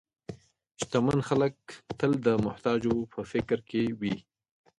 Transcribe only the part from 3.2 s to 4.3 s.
فکر کې وي.